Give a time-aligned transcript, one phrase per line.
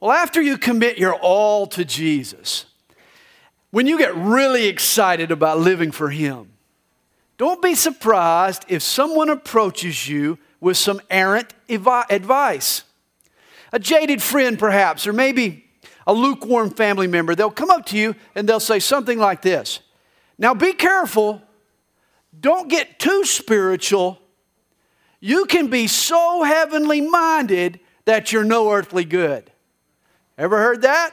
[0.00, 2.66] Well, after you commit your all to Jesus,
[3.70, 6.52] when you get really excited about living for Him,
[7.38, 12.82] don't be surprised if someone approaches you with some errant advice.
[13.72, 15.64] A jaded friend, perhaps, or maybe
[16.06, 19.80] a lukewarm family member, they'll come up to you and they'll say something like this
[20.38, 21.42] Now be careful,
[22.38, 24.20] don't get too spiritual.
[25.20, 29.50] You can be so heavenly minded that you're no earthly good.
[30.38, 31.12] Ever heard that?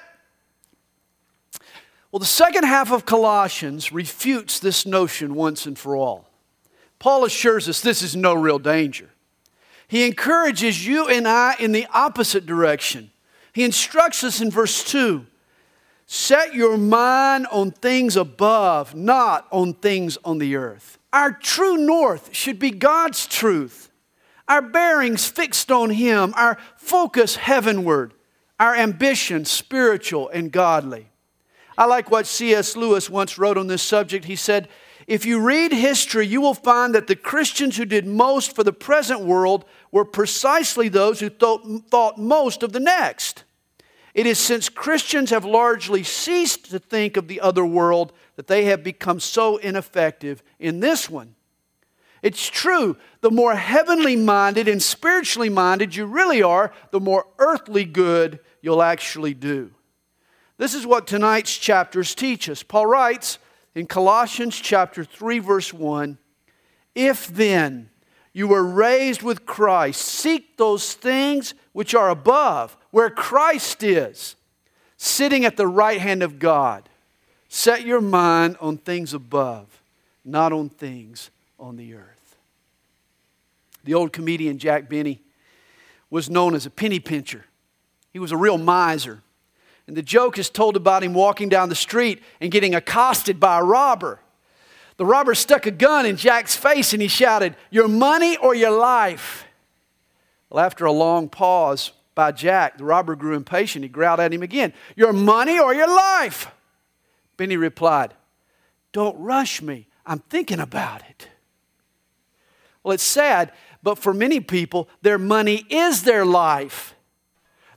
[2.12, 6.30] Well, the second half of Colossians refutes this notion once and for all.
[7.00, 9.09] Paul assures us this is no real danger.
[9.88, 13.12] He encourages you and I in the opposite direction.
[13.52, 15.26] He instructs us in verse 2
[16.05, 21.00] Set your mind on things above, not on things on the earth.
[21.12, 23.90] Our true north should be God's truth.
[24.48, 28.14] Our bearings fixed on Him, our focus heavenward,
[28.63, 31.09] our ambition spiritual and godly.
[31.78, 32.78] I like what C.S.
[32.78, 34.23] Lewis once wrote on this subject.
[34.23, 34.69] He said,
[35.06, 38.72] If you read history, you will find that the Christians who did most for the
[38.72, 43.44] present world were precisely those who thought, thought most of the next.
[44.14, 48.64] It is since Christians have largely ceased to think of the other world that they
[48.66, 51.36] have become so ineffective in this one.
[52.23, 57.83] It's true, the more heavenly minded and spiritually minded you really are, the more earthly
[57.83, 59.71] good you'll actually do.
[60.57, 62.63] This is what tonight's chapters teach us.
[62.63, 63.39] Paul writes
[63.75, 66.17] in Colossians chapter 3 verse 1,
[66.95, 67.89] if then
[68.31, 74.38] you were raised with Christ, seek those things which are above, where Christ is,
[74.95, 76.88] sitting at the right hand of God.
[77.49, 79.81] Set your mind on things above,
[80.23, 81.29] not on things
[81.64, 82.36] on the earth.
[83.86, 85.22] The old comedian Jack Benny
[86.09, 87.45] was known as a penny pincher.
[88.11, 89.22] He was a real miser.
[89.88, 93.59] And the joke is told about him walking down the street and getting accosted by
[93.59, 94.19] a robber.
[94.97, 98.72] The robber stuck a gun in Jack's face and he shouted, Your money or your
[98.72, 99.45] life?
[100.50, 103.84] Well, after a long pause by Jack, the robber grew impatient.
[103.84, 106.51] He growled at him again, Your money or your life?
[107.38, 108.13] Benny replied,
[108.91, 109.88] Don't rush me.
[110.06, 111.30] I'm thinking about it.
[112.83, 113.51] Well, it's sad
[113.83, 116.95] but for many people, their money is their life.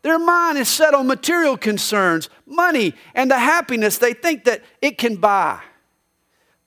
[0.03, 4.97] Their mind is set on material concerns, money, and the happiness they think that it
[4.97, 5.61] can buy.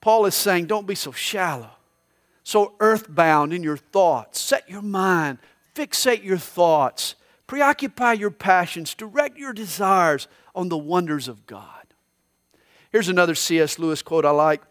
[0.01, 1.72] Paul is saying, don't be so shallow,
[2.44, 4.41] so earthbound in your thoughts.
[4.41, 5.38] Set your mind,
[5.73, 7.16] fixate your thoughts,
[7.47, 11.66] preoccupy your passions, direct your desires on the wonders of God.
[12.91, 13.79] Here's another C.S.
[13.79, 14.61] Lewis quote I like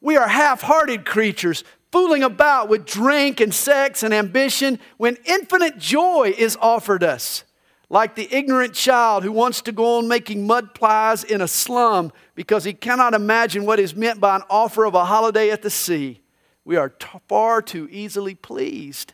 [0.00, 1.62] We are half hearted creatures
[1.94, 7.44] fooling about with drink and sex and ambition when infinite joy is offered us.
[7.88, 12.10] Like the ignorant child who wants to go on making mud pies in a slum
[12.34, 15.70] because he cannot imagine what is meant by an offer of a holiday at the
[15.70, 16.20] sea.
[16.64, 19.12] We are t- far too easily pleased.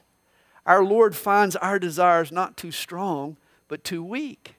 [0.64, 3.36] Our Lord finds our desires not too strong,
[3.68, 4.54] but too weak.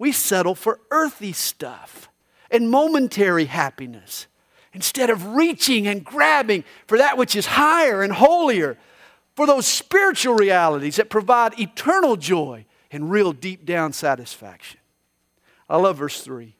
[0.00, 2.08] We settle for earthy stuff
[2.50, 4.26] and momentary happiness
[4.74, 8.76] instead of reaching and grabbing for that which is higher and holier,
[9.34, 14.80] for those spiritual realities that provide eternal joy and real deep down satisfaction.
[15.68, 16.54] I love verse 3.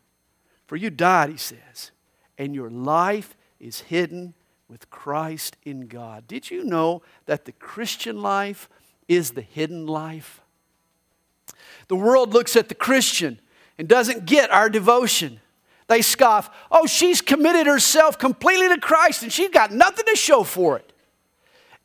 [0.66, 1.92] For you died, he says,
[2.36, 4.34] and your life is hidden
[4.68, 6.26] with Christ in God.
[6.26, 8.68] Did you know that the Christian life
[9.06, 10.40] is the hidden life?
[11.88, 13.40] The world looks at the Christian
[13.78, 15.40] and doesn't get our devotion.
[15.86, 20.42] They scoff, oh, she's committed herself completely to Christ and she's got nothing to show
[20.42, 20.92] for it.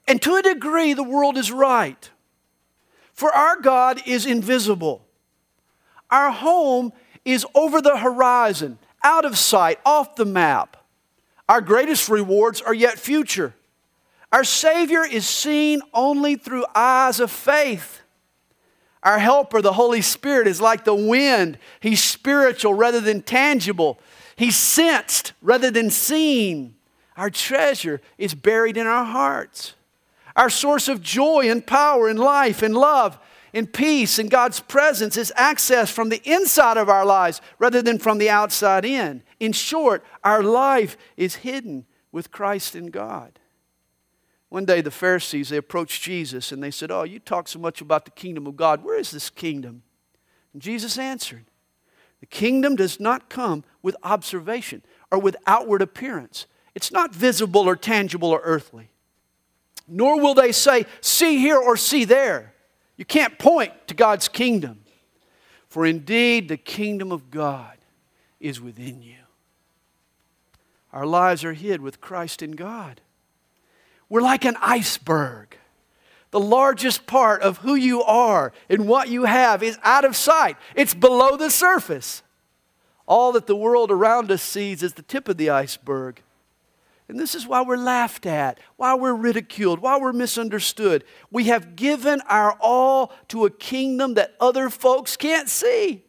[0.07, 2.09] And to a degree, the world is right.
[3.13, 5.05] For our God is invisible.
[6.09, 6.93] Our home
[7.25, 10.77] is over the horizon, out of sight, off the map.
[11.47, 13.53] Our greatest rewards are yet future.
[14.31, 18.01] Our Savior is seen only through eyes of faith.
[19.03, 21.57] Our helper, the Holy Spirit, is like the wind.
[21.79, 23.99] He's spiritual rather than tangible.
[24.35, 26.75] He's sensed rather than seen.
[27.15, 29.73] Our treasure is buried in our hearts.
[30.35, 33.19] Our source of joy and power and life and love
[33.53, 37.99] and peace and God's presence is accessed from the inside of our lives rather than
[37.99, 39.23] from the outside in.
[39.39, 43.39] In short, our life is hidden with Christ in God.
[44.49, 47.81] One day, the Pharisees, they approached Jesus and they said, Oh, you talk so much
[47.81, 48.83] about the kingdom of God.
[48.83, 49.83] Where is this kingdom?
[50.53, 51.45] And Jesus answered,
[52.19, 54.81] The kingdom does not come with observation
[55.11, 56.47] or with outward appearance.
[56.73, 58.89] It's not visible or tangible or earthly.
[59.87, 62.53] Nor will they say, See here or see there.
[62.97, 64.81] You can't point to God's kingdom.
[65.67, 67.77] For indeed, the kingdom of God
[68.39, 69.15] is within you.
[70.91, 73.01] Our lives are hid with Christ in God.
[74.09, 75.55] We're like an iceberg.
[76.31, 80.57] The largest part of who you are and what you have is out of sight,
[80.75, 82.21] it's below the surface.
[83.07, 86.21] All that the world around us sees is the tip of the iceberg.
[87.07, 91.03] And this is why we're laughed at, why we're ridiculed, why we're misunderstood.
[91.31, 96.03] We have given our all to a kingdom that other folks can't see.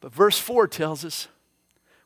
[0.00, 1.28] But verse 4 tells us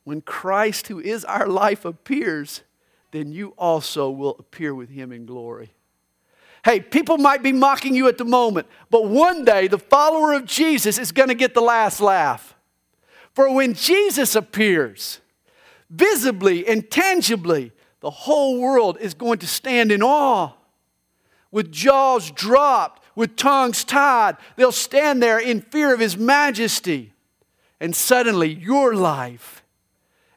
[0.05, 2.63] when Christ, who is our life, appears,
[3.13, 5.73] then you also will appear with him in glory.
[6.65, 10.45] Hey, people might be mocking you at the moment, but one day the follower of
[10.45, 12.55] Jesus is going to get the last laugh.
[13.33, 15.21] For when Jesus appears,
[15.89, 20.53] visibly and tangibly, the whole world is going to stand in awe.
[21.51, 27.13] With jaws dropped, with tongues tied, they'll stand there in fear of His majesty.
[27.81, 29.60] And suddenly, your life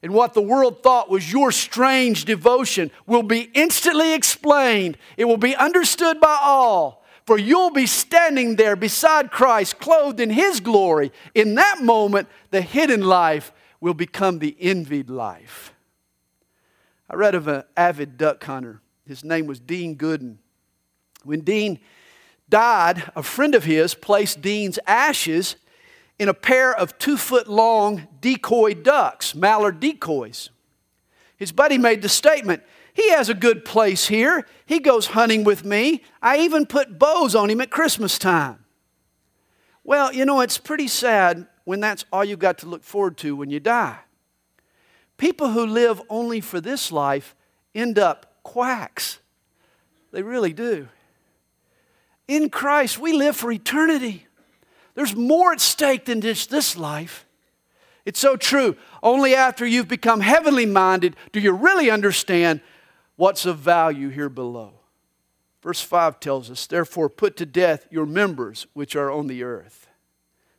[0.04, 4.98] and what the world thought was your strange devotion will be instantly explained.
[5.16, 7.06] It will be understood by all.
[7.26, 11.14] For you'll be standing there beside Christ, clothed in His glory.
[11.34, 15.74] In that moment, the hidden life will become the envied life.
[17.10, 18.82] I read of an avid duck hunter.
[19.08, 20.36] His name was Dean Gooden.
[21.24, 21.80] When Dean
[22.50, 25.56] died, a friend of his placed Dean's ashes
[26.24, 30.50] in a pair of two foot long decoy ducks, mallard decoys.
[31.36, 34.48] His buddy made the statement he has a good place here.
[34.66, 36.02] He goes hunting with me.
[36.22, 38.64] I even put bows on him at Christmas time.
[39.84, 43.36] Well, you know, it's pretty sad when that's all you've got to look forward to
[43.36, 44.00] when you die.
[45.18, 47.36] People who live only for this life
[47.76, 49.20] end up quacks.
[50.12, 50.88] They really do.
[52.28, 54.28] In Christ, we live for eternity.
[54.96, 57.26] There's more at stake than just this life.
[58.06, 58.76] It's so true.
[59.02, 62.62] Only after you've become heavenly minded do you really understand
[63.16, 64.74] what's of value here below.
[65.62, 69.88] Verse 5 tells us, Therefore, put to death your members which are on the earth.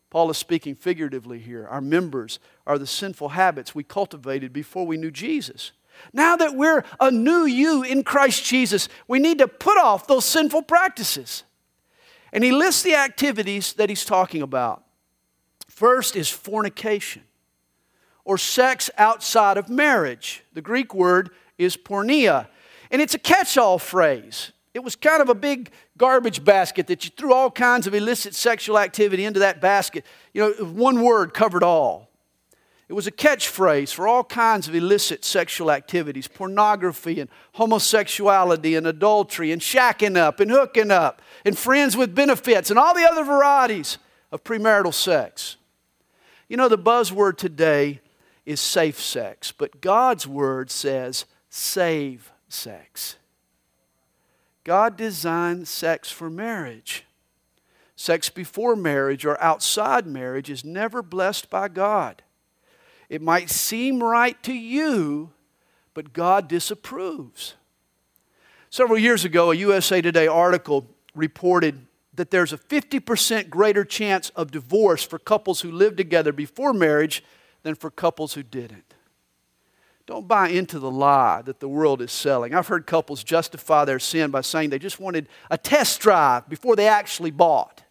[0.09, 1.67] Paul is speaking figuratively here.
[1.67, 5.73] Our members are the sinful habits we cultivated before we knew Jesus.
[6.13, 10.25] Now that we're a new you in Christ Jesus, we need to put off those
[10.25, 11.45] sinful practices.
[12.35, 14.83] And he lists the activities that he's talking about.
[15.69, 17.23] First is fornication,
[18.25, 20.45] or sex outside of marriage.
[20.53, 22.49] The Greek word is porneia,
[22.91, 24.53] and it's a catch all phrase.
[24.75, 28.35] It was kind of a big garbage basket that you threw all kinds of illicit
[28.35, 30.05] sexual activity into that basket.
[30.33, 32.11] You know, one word covered all.
[32.89, 38.87] It was a catchphrase for all kinds of illicit sexual activities pornography and homosexuality and
[38.87, 43.25] adultery and shacking up and hooking up and friends with benefits and all the other
[43.25, 43.99] varieties
[44.31, 45.57] of premarital sex.
[46.49, 48.01] You know, the buzzword today
[48.45, 53.17] is safe sex, but God's word says save sex.
[54.63, 57.05] God designed sex for marriage.
[57.97, 62.24] Sex before marriage or outside marriage is never blessed by God.
[63.14, 65.31] It might seem right to you,
[65.94, 67.55] but God disapproves.
[68.70, 74.50] Several years ago, a USA Today article reported that there's a 50% greater chance of
[74.50, 77.23] divorce for couples who lived together before marriage
[77.62, 78.94] than for couples who didn't.
[80.06, 82.52] Don't buy into the lie that the world is selling.
[82.52, 86.75] I've heard couples justify their sin by saying they just wanted a test drive before
[86.75, 87.84] they actually bought.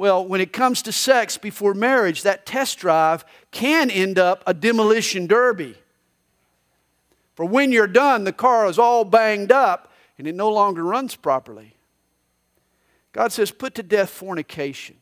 [0.00, 4.54] Well, when it comes to sex before marriage, that test drive can end up a
[4.54, 5.74] demolition derby.
[7.34, 11.16] For when you're done, the car is all banged up and it no longer runs
[11.16, 11.74] properly.
[13.12, 14.96] God says, put to death fornication,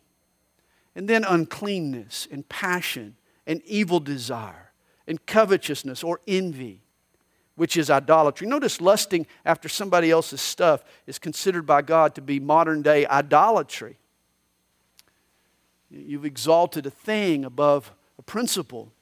[0.97, 3.14] and then uncleanness and passion
[3.47, 4.73] and evil desire
[5.07, 6.83] and covetousness or envy,
[7.55, 8.49] which is idolatry.
[8.49, 13.97] Notice lusting after somebody else's stuff is considered by God to be modern day idolatry.
[15.90, 18.92] You've exalted a thing above a principle.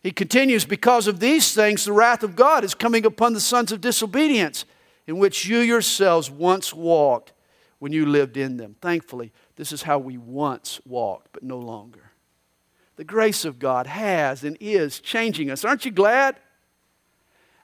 [0.00, 3.72] He continues, because of these things, the wrath of God is coming upon the sons
[3.72, 4.64] of disobedience,
[5.06, 7.32] in which you yourselves once walked
[7.78, 8.76] when you lived in them.
[8.80, 12.08] Thankfully, this is how we once walked, but no longer
[12.98, 15.64] the grace of God has and is changing us.
[15.64, 16.36] Aren't you glad?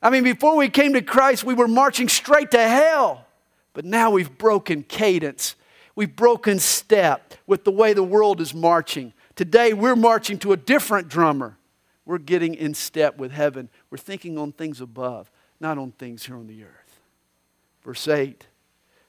[0.01, 3.27] I mean, before we came to Christ, we were marching straight to hell.
[3.73, 5.57] But now we've broken cadence.
[5.97, 9.13] We've broken step with the way the world is marching.
[9.37, 11.57] Today, we're marching to a different drummer.
[12.05, 13.69] We're getting in step with heaven.
[13.91, 17.01] We're thinking on things above, not on things here on the earth.
[17.85, 18.47] Verse 8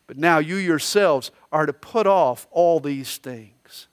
[0.08, 3.88] But now you yourselves are to put off all these things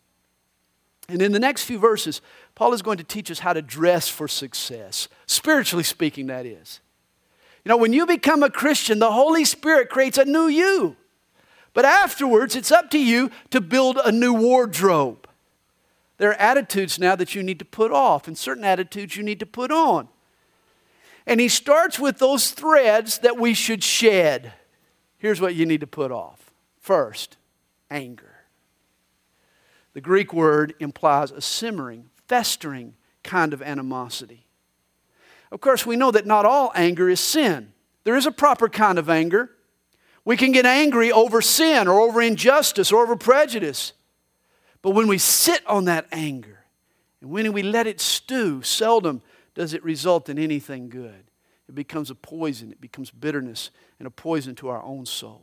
[1.09, 2.21] And in the next few verses,
[2.55, 6.81] Paul is going to teach us how to dress for success, spiritually speaking, that is.
[7.65, 10.97] You know, when you become a Christian, the Holy Spirit creates a new you.
[11.75, 15.29] But afterwards, it's up to you to build a new wardrobe.
[16.19, 19.41] There are attitudes now that you need to put off, and certain attitudes you need
[19.41, 20.09] to put on.
[21.27, 24.53] And he starts with those threads that we should shed.
[25.19, 27.37] Here's what you need to put off first,
[27.91, 28.35] anger.
[29.95, 34.47] The Greek word implies a simmering, festering kind of animosity.
[35.51, 37.73] Of course, we know that not all anger is sin.
[38.05, 39.51] There is a proper kind of anger.
[40.25, 43.93] We can get angry over sin or over injustice or over prejudice.
[44.81, 46.65] But when we sit on that anger
[47.21, 49.23] and when we let it stew, seldom
[49.55, 51.25] does it result in anything good.
[51.69, 55.43] It becomes a poison, it becomes bitterness and a poison to our own soul.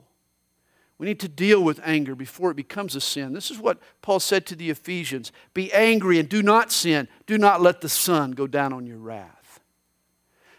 [0.97, 3.31] We need to deal with anger before it becomes a sin.
[3.31, 7.07] This is what Paul said to the Ephesians Be angry and do not sin.
[7.25, 9.61] Do not let the sun go down on your wrath.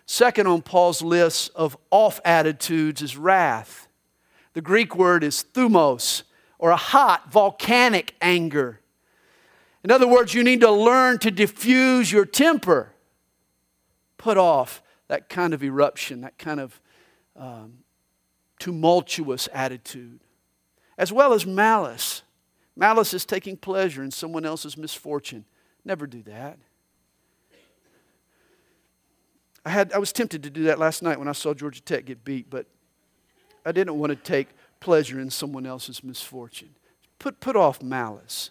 [0.07, 3.87] Second on Paul's list of off attitudes is wrath.
[4.55, 6.23] The Greek word is thumos,
[6.59, 8.81] or a hot, volcanic anger.
[9.83, 12.93] In other words, you need to learn to diffuse your temper,
[14.19, 16.81] put off that kind of eruption, that kind of
[17.37, 17.79] um,
[18.59, 20.21] tumultuous attitude,
[20.99, 22.23] as well as malice.
[22.77, 25.45] Malice is taking pleasure in someone else's misfortune.
[25.85, 26.59] Never do that.
[29.65, 32.07] I, had, I was tempted to do that last night when I saw Georgia Tech
[32.07, 32.67] get beat, but
[33.65, 34.49] I didn't want to take
[34.81, 36.71] pleasure in someone else's misfortune.
[37.19, 38.51] Put, put off malice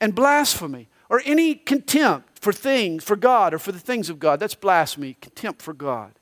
[0.00, 4.40] and blasphemy or any contempt for things, for God or for the things of God.
[4.40, 6.12] That's blasphemy, contempt for God.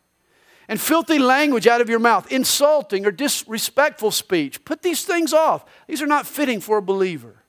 [0.69, 4.65] And filthy language out of your mouth, insulting or disrespectful speech.
[4.65, 5.65] Put these things off.
[5.87, 7.43] These are not fitting for a believer.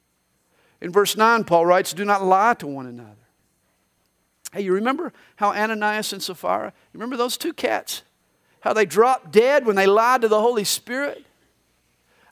[0.81, 3.15] In verse 9, Paul writes, Do not lie to one another.
[4.53, 8.03] Hey, you remember how Ananias and Sapphira, you remember those two cats?
[8.62, 11.25] How they dropped dead when they lied to the Holy Spirit?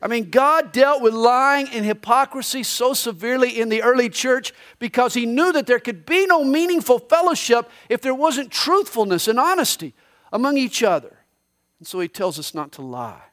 [0.02, 5.14] I mean, God dealt with lying and hypocrisy so severely in the early church because
[5.14, 9.94] He knew that there could be no meaningful fellowship if there wasn't truthfulness and honesty
[10.32, 11.18] among each other.
[11.80, 13.24] And so He tells us not to lie.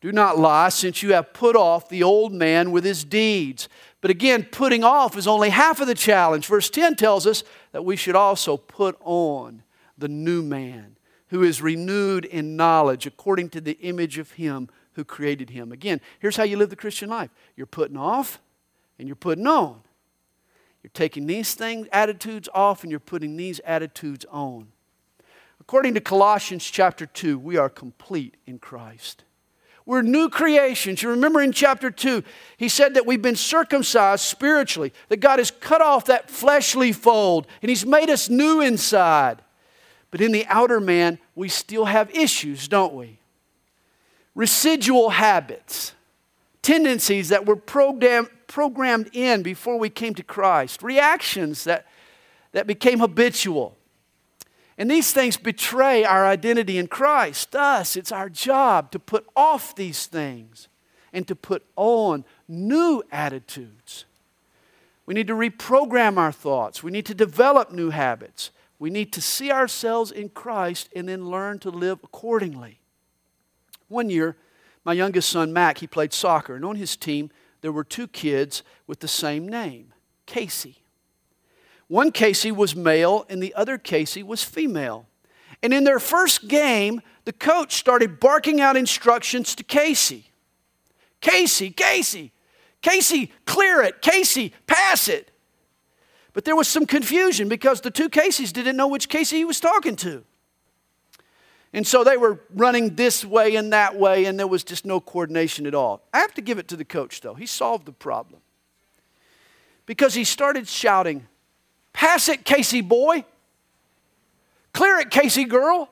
[0.00, 3.68] Do not lie, since you have put off the old man with his deeds.
[4.00, 6.46] But again, putting off is only half of the challenge.
[6.46, 9.62] Verse 10 tells us that we should also put on
[9.96, 10.91] the new man
[11.32, 15.72] who is renewed in knowledge according to the image of him who created him.
[15.72, 18.38] Again, here's how you live the Christian life you're putting off
[18.98, 19.80] and you're putting on.
[20.82, 24.68] You're taking these things, attitudes off, and you're putting these attitudes on.
[25.58, 29.24] According to Colossians chapter 2, we are complete in Christ.
[29.86, 31.02] We're new creations.
[31.02, 32.22] You remember in chapter 2,
[32.58, 37.46] he said that we've been circumcised spiritually, that God has cut off that fleshly fold
[37.62, 39.40] and he's made us new inside.
[40.12, 43.18] But in the outer man, we still have issues, don't we?
[44.34, 45.94] Residual habits,
[46.60, 51.86] tendencies that were program, programmed in before we came to Christ, reactions that,
[52.52, 53.76] that became habitual.
[54.76, 57.50] And these things betray our identity in Christ.
[57.52, 60.68] Thus, it's our job to put off these things
[61.12, 64.04] and to put on new attitudes.
[65.06, 66.82] We need to reprogram our thoughts.
[66.82, 68.50] We need to develop new habits.
[68.82, 72.80] We need to see ourselves in Christ and then learn to live accordingly.
[73.86, 74.36] One year,
[74.84, 78.64] my youngest son, Mac, he played soccer, and on his team, there were two kids
[78.88, 79.92] with the same name
[80.26, 80.82] Casey.
[81.86, 85.06] One Casey was male and the other Casey was female.
[85.62, 90.32] And in their first game, the coach started barking out instructions to Casey
[91.20, 92.32] Casey, Casey,
[92.80, 94.02] Casey, clear it.
[94.02, 95.31] Casey, pass it.
[96.32, 99.60] But there was some confusion because the two Caseys didn't know which Casey he was
[99.60, 100.24] talking to.
[101.74, 105.00] And so they were running this way and that way, and there was just no
[105.00, 106.02] coordination at all.
[106.12, 107.34] I have to give it to the coach, though.
[107.34, 108.40] He solved the problem.
[109.86, 111.26] Because he started shouting,
[111.92, 113.24] Pass it, Casey boy.
[114.72, 115.90] Clear it, Casey girl.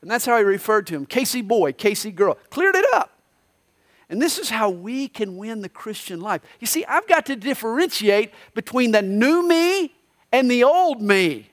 [0.00, 2.36] And that's how he referred to him Casey boy, Casey girl.
[2.50, 3.13] Cleared it up.
[4.08, 6.42] And this is how we can win the Christian life.
[6.60, 9.94] You see, I've got to differentiate between the new me
[10.30, 11.50] and the old me.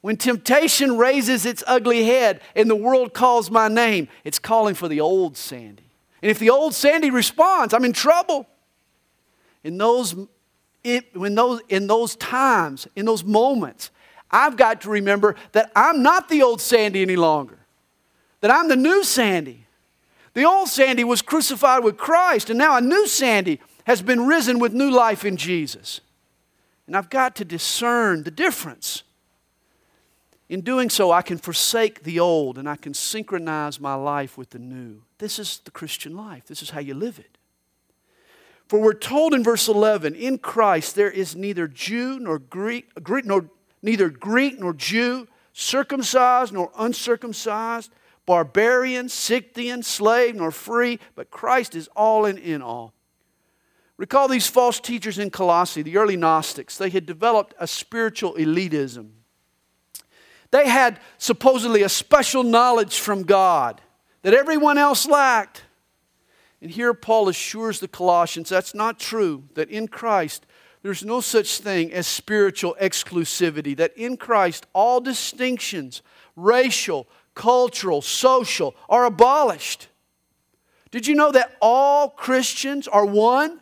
[0.00, 4.88] When temptation raises its ugly head and the world calls my name, it's calling for
[4.88, 5.84] the old Sandy.
[6.22, 8.46] And if the old Sandy responds, I'm in trouble.
[9.62, 10.16] In those
[11.14, 13.90] when those, in those times, in those moments,
[14.30, 17.58] I've got to remember that I'm not the old Sandy any longer,
[18.40, 19.61] that I'm the new Sandy.
[20.34, 24.58] The old Sandy was crucified with Christ, and now a new Sandy has been risen
[24.58, 26.00] with new life in Jesus.
[26.86, 29.02] And I've got to discern the difference.
[30.48, 34.50] In doing so, I can forsake the old and I can synchronize my life with
[34.50, 35.02] the new.
[35.18, 36.46] This is the Christian life.
[36.46, 37.38] This is how you live it.
[38.68, 43.24] For we're told in verse 11, in Christ there is neither Jew nor Greek, Greek
[43.24, 43.48] nor,
[43.82, 47.90] neither Greek nor Jew, circumcised nor uncircumcised,
[48.26, 52.94] barbarian, Scythian, slave nor free, but Christ is all and in all.
[53.96, 56.76] Recall these false teachers in Colossae, the early Gnostics.
[56.76, 59.10] They had developed a spiritual elitism.
[60.50, 63.80] They had supposedly a special knowledge from God
[64.22, 65.64] that everyone else lacked.
[66.60, 70.46] And here Paul assures the Colossians that's not true, that in Christ
[70.82, 76.02] there's no such thing as spiritual exclusivity, that in Christ all distinctions,
[76.36, 79.88] racial, cultural, social, are abolished.
[80.90, 83.60] Did you know that all Christians are one?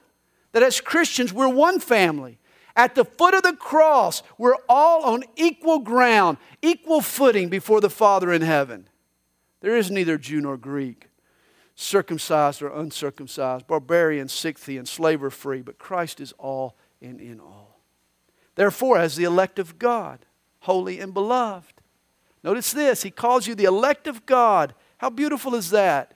[0.53, 2.39] That as Christians, we're one family.
[2.77, 7.91] At the foot of the cross, we're all on equal ground, equal footing before the
[7.91, 8.89] Father in heaven.
[9.61, 11.09] There is neither Jew nor Greek,
[11.75, 17.81] circumcised or uncircumcised, barbarian, Scythian, slave or free, but Christ is all and in all.
[18.55, 20.27] Therefore, as the elect of God,
[20.61, 21.80] holy and beloved,
[22.43, 24.75] notice this, he calls you the elect of God.
[24.99, 26.15] How beautiful is that?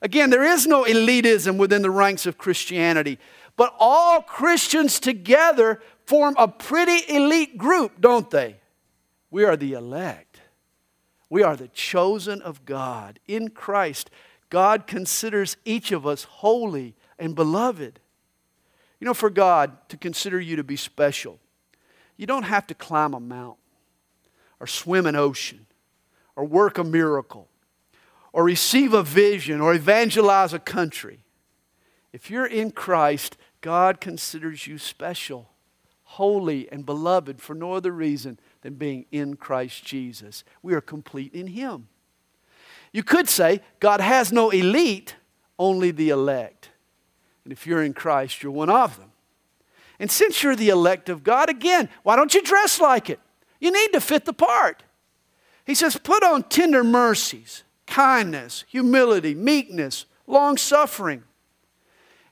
[0.00, 3.18] Again, there is no elitism within the ranks of Christianity.
[3.56, 8.56] But all Christians together form a pretty elite group, don't they?
[9.30, 10.40] We are the elect.
[11.28, 13.18] We are the chosen of God.
[13.26, 14.10] In Christ,
[14.48, 18.00] God considers each of us holy and beloved.
[19.00, 21.38] You know, for God to consider you to be special,
[22.16, 23.62] you don't have to climb a mountain
[24.60, 25.66] or swim an ocean
[26.36, 27.48] or work a miracle
[28.32, 31.20] or receive a vision or evangelize a country.
[32.12, 35.50] If you're in Christ, God considers you special,
[36.04, 40.44] holy, and beloved for no other reason than being in Christ Jesus.
[40.62, 41.88] We are complete in Him.
[42.92, 45.16] You could say God has no elite,
[45.58, 46.70] only the elect.
[47.44, 49.12] And if you're in Christ, you're one of them.
[49.98, 53.20] And since you're the elect of God, again, why don't you dress like it?
[53.60, 54.82] You need to fit the part.
[55.66, 61.24] He says, put on tender mercies, kindness, humility, meekness, long suffering.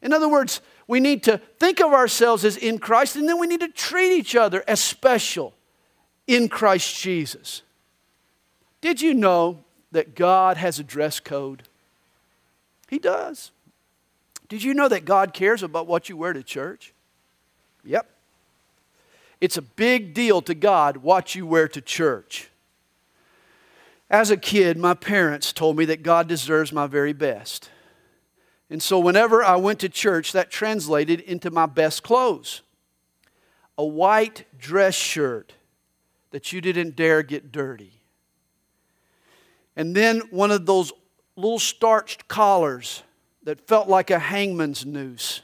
[0.01, 3.47] In other words, we need to think of ourselves as in Christ, and then we
[3.47, 5.55] need to treat each other as special
[6.27, 7.63] in Christ Jesus.
[8.81, 11.65] Did you know that God has a dress code?
[12.89, 13.51] He does.
[14.49, 16.95] Did you know that God cares about what you wear to church?
[17.85, 18.09] Yep.
[19.41, 22.51] It's a big deal to God what you wear to church.
[24.09, 27.71] As a kid, my parents told me that God deserves my very best.
[28.71, 32.63] And so whenever I went to church, that translated into my best clothes
[33.79, 35.53] a white dress shirt
[36.31, 37.93] that you didn't dare get dirty.
[39.77, 40.93] And then one of those
[41.37, 43.03] little starched collars
[43.43, 45.43] that felt like a hangman's noose.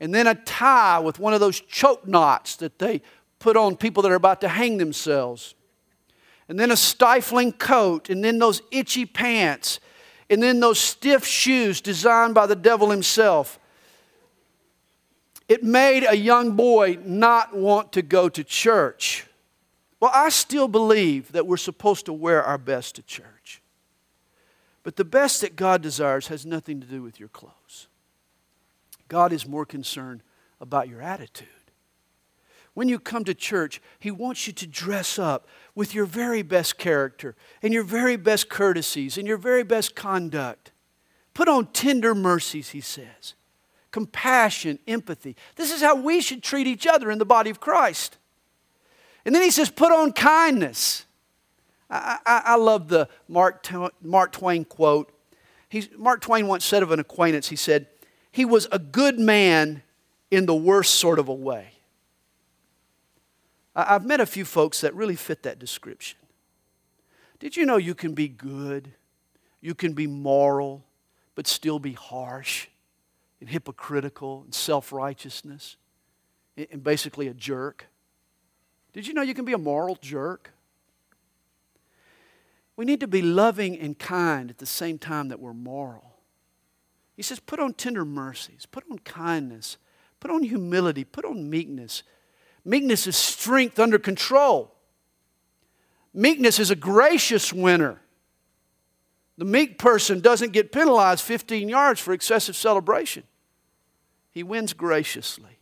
[0.00, 3.02] And then a tie with one of those choke knots that they
[3.38, 5.54] put on people that are about to hang themselves.
[6.48, 9.80] And then a stifling coat, and then those itchy pants
[10.28, 13.58] and then those stiff shoes designed by the devil himself.
[15.48, 19.26] It made a young boy not want to go to church.
[20.00, 23.62] Well, I still believe that we're supposed to wear our best to church.
[24.82, 27.88] But the best that God desires has nothing to do with your clothes.
[29.08, 30.22] God is more concerned
[30.60, 31.48] about your attitude.
[32.74, 36.76] When you come to church, He wants you to dress up with your very best
[36.76, 40.72] character and your very best courtesies and your very best conduct.
[41.32, 43.34] Put on tender mercies, He says,
[43.90, 45.36] compassion, empathy.
[45.54, 48.18] This is how we should treat each other in the body of Christ.
[49.24, 51.06] And then He says, put on kindness.
[51.88, 53.66] I, I, I love the Mark,
[54.02, 55.12] Mark Twain quote.
[55.68, 57.86] He's, Mark Twain once said of an acquaintance, he said,
[58.36, 59.82] He was a good man
[60.30, 61.68] in the worst sort of a way.
[63.74, 66.18] I've met a few folks that really fit that description.
[67.38, 68.92] Did you know you can be good,
[69.62, 70.84] you can be moral,
[71.34, 72.68] but still be harsh
[73.40, 75.78] and hypocritical and self righteousness
[76.58, 77.86] and basically a jerk?
[78.92, 80.50] Did you know you can be a moral jerk?
[82.76, 86.15] We need to be loving and kind at the same time that we're moral.
[87.16, 89.78] He says, put on tender mercies, put on kindness,
[90.20, 92.02] put on humility, put on meekness
[92.66, 94.74] Meekness is strength under control.
[96.12, 98.00] Meekness is a gracious winner.
[99.38, 103.22] The meek person doesn't get penalized 15 yards for excessive celebration.
[104.32, 105.60] He wins graciously.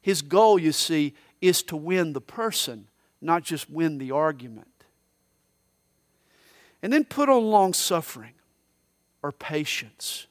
[0.00, 2.86] His goal, you see, is to win the person,
[3.20, 4.84] not just win the argument.
[6.80, 8.34] And then put on long suffering
[9.20, 10.28] or patience.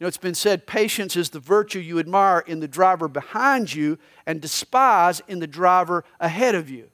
[0.00, 3.74] You know, it's been said patience is the virtue you admire in the driver behind
[3.74, 6.88] you and despise in the driver ahead of you.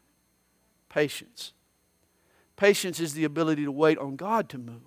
[0.88, 1.52] Patience.
[2.56, 4.80] Patience is the ability to wait on God to move.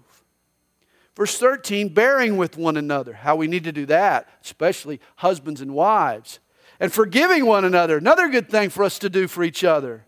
[1.16, 3.14] Verse 13, bearing with one another.
[3.14, 6.40] How we need to do that, especially husbands and wives.
[6.78, 7.98] And forgiving one another.
[7.98, 10.06] Another good thing for us to do for each other.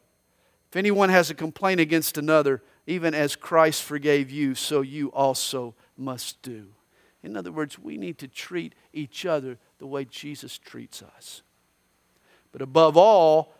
[0.69, 5.75] If anyone has a complaint against another, even as Christ forgave you, so you also
[5.95, 6.73] must do.
[7.23, 11.43] In other words, we need to treat each other the way Jesus treats us.
[12.51, 13.53] But above all,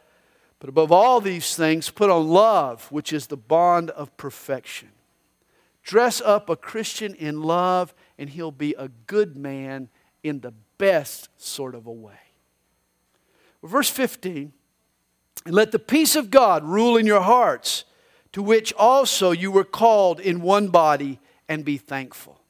[0.60, 4.89] but above all these things, put on love, which is the bond of perfection.
[5.84, 9.89] Dress up a Christian in love, and he'll be a good man
[10.24, 12.13] in the best sort of a way.
[13.63, 14.54] Verse 15,
[15.45, 17.86] and let the peace of God rule in your hearts,
[18.34, 22.40] to which also you were called in one body, and be thankful.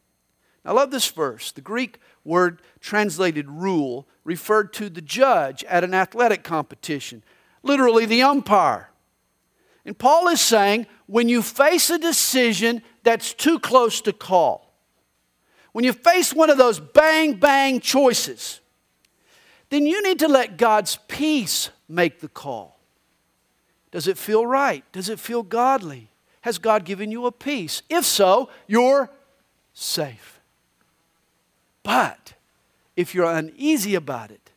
[0.63, 1.51] I love this verse.
[1.51, 7.23] The Greek word translated rule referred to the judge at an athletic competition,
[7.63, 8.89] literally the umpire.
[9.85, 14.71] And Paul is saying when you face a decision that's too close to call,
[15.71, 18.59] when you face one of those bang bang choices,
[19.69, 22.77] then you need to let God's peace make the call.
[23.89, 24.83] Does it feel right?
[24.91, 26.09] Does it feel godly?
[26.41, 27.81] Has God given you a peace?
[27.89, 29.09] If so, you're
[29.73, 30.30] safe.
[31.83, 32.33] But
[32.95, 34.51] if you're uneasy about it,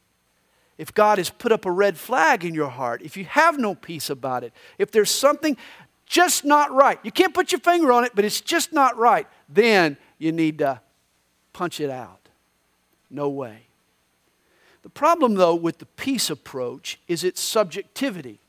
[0.77, 3.75] if God has put up a red flag in your heart, if you have no
[3.75, 5.57] peace about it, if there's something
[6.07, 9.27] just not right, you can't put your finger on it, but it's just not right,
[9.49, 10.81] then you need to
[11.53, 12.29] punch it out.
[13.11, 13.67] No way.
[14.83, 18.41] The problem, though, with the peace approach is its subjectivity.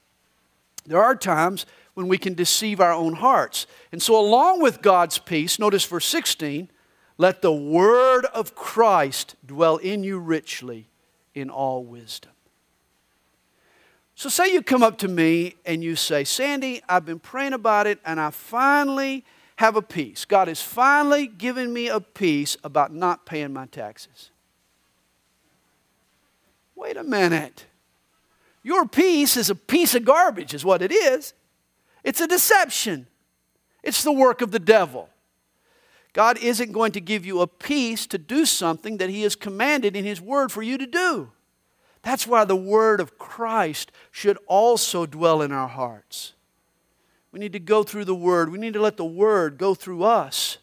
[0.85, 3.67] There are times when we can deceive our own hearts.
[3.91, 6.69] And so, along with God's peace, notice verse 16,
[7.17, 10.87] let the word of Christ dwell in you richly
[11.33, 12.31] in all wisdom.
[14.15, 17.85] So, say you come up to me and you say, Sandy, I've been praying about
[17.85, 19.25] it and I finally
[19.57, 20.23] have a peace.
[20.25, 24.31] God has finally given me a peace about not paying my taxes.
[26.75, 27.65] Wait a minute.
[28.63, 31.33] Your peace is a piece of garbage, is what it is.
[32.03, 33.07] It's a deception,
[33.83, 35.09] it's the work of the devil.
[36.15, 39.97] God isn't going to give you a peace to do something that He has commanded
[39.97, 41.31] in His Word for you to do.
[42.03, 46.31] That's why the Word of Christ should also dwell in our hearts.
[47.33, 48.49] We need to go through the Word.
[48.49, 50.57] We need to let the Word go through us.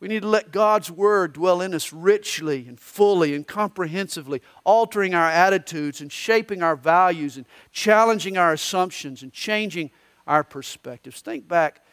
[0.00, 5.14] We need to let God's Word dwell in us richly and fully and comprehensively, altering
[5.14, 9.90] our attitudes and shaping our values and challenging our assumptions and changing
[10.26, 11.20] our perspectives.
[11.20, 11.84] Think back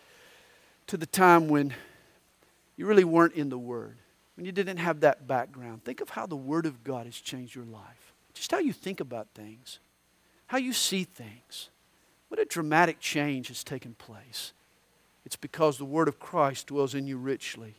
[0.88, 1.74] to the time when
[2.76, 3.98] you really weren't in the Word,
[4.36, 7.56] when you didn't have that background, think of how the Word of God has changed
[7.56, 8.14] your life.
[8.34, 9.80] Just how you think about things,
[10.48, 11.70] how you see things.
[12.30, 14.54] What a dramatic change has taken place.
[15.24, 17.76] It's because the Word of Christ dwells in you richly.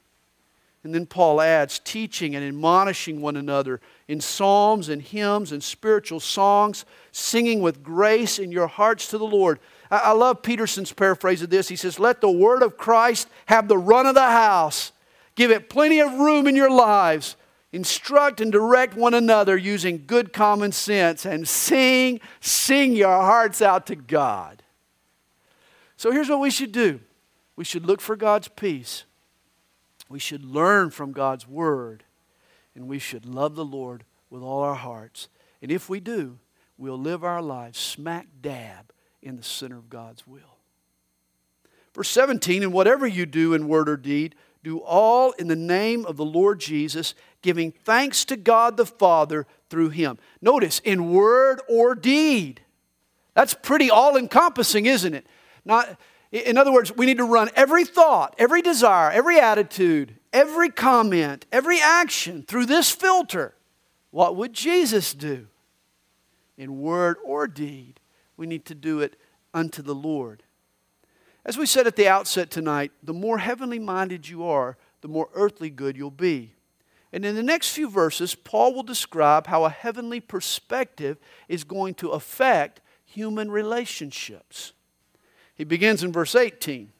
[0.85, 6.20] And then Paul adds, teaching and admonishing one another in psalms and hymns and spiritual
[6.20, 9.59] songs, singing with grace in your hearts to the Lord.
[9.98, 11.68] I, love Peterson's paraphrase of this.
[11.68, 14.92] He says, Let the word of Christ have the run of the house,
[15.35, 17.37] give it plenty of room in your lives.
[17.72, 23.87] Instruct and direct one another using good common sense and sing, sing your hearts out
[23.88, 24.62] to God.
[25.96, 27.00] So here's what we should do
[27.57, 29.04] we should look for God's peace
[30.09, 32.04] we should learn from God's Word,
[32.74, 35.28] and we should love the Lord with all our hearts.
[35.61, 36.38] And if we do,
[36.78, 38.92] we'll live our lives smack dab
[39.24, 40.58] in the center of God's will.
[41.94, 46.06] Verse 17, and whatever you do in word or deed, do all in the name
[46.06, 50.18] of the Lord Jesus, giving thanks to God the Father through him.
[50.40, 52.60] Notice, in word or deed.
[53.34, 55.26] That's pretty all encompassing, isn't it?
[55.64, 55.98] Not
[56.34, 61.46] in other words, we need to run every thought, every desire, every attitude, every comment,
[61.52, 63.54] every action through this filter.
[64.10, 65.46] What would Jesus do?
[66.58, 68.00] In word or deed,
[68.37, 69.16] we need to do it
[69.53, 70.42] unto the Lord.
[71.44, 75.29] As we said at the outset tonight, the more heavenly minded you are, the more
[75.35, 76.55] earthly good you'll be.
[77.12, 81.18] And in the next few verses, Paul will describe how a heavenly perspective
[81.49, 84.73] is going to affect human relationships.
[85.55, 86.90] He begins in verse 18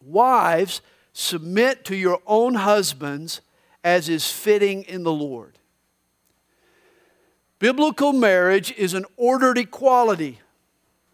[0.00, 0.80] Wives,
[1.12, 3.40] submit to your own husbands
[3.84, 5.58] as is fitting in the Lord.
[7.62, 10.40] Biblical marriage is an ordered equality.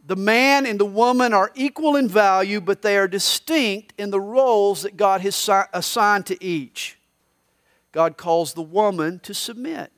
[0.07, 4.21] The man and the woman are equal in value, but they are distinct in the
[4.23, 6.99] roles that God has assigned to each.
[7.93, 9.93] God calls the woman to submit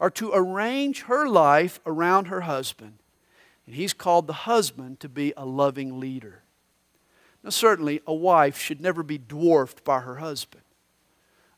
[0.00, 2.94] or to arrange her life around her husband.
[3.66, 6.42] And he's called the husband to be a loving leader.
[7.44, 10.62] Now, certainly, a wife should never be dwarfed by her husband.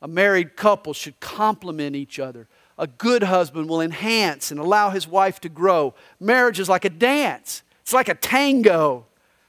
[0.03, 5.07] A married couple should complement each other a good husband will enhance and allow his
[5.07, 5.95] wife to grow.
[6.21, 9.07] Marriage is like a dance, it's like a tango.